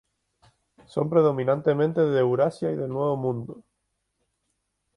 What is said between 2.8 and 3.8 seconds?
Nuevo Mundo.